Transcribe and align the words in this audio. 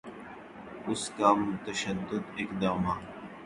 اس 0.87 1.03
کا 1.17 1.33
متشدد 1.33 2.23
اقدامات 2.37 3.03